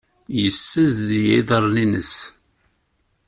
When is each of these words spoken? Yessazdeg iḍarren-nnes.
Yessazdeg 0.41 1.23
iḍarren-nnes. 1.39 2.13